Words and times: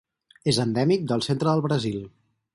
És 0.53 0.59
endèmic 0.63 1.05
del 1.13 1.23
centre 1.27 1.53
del 1.53 1.65
Brasil. 1.69 2.03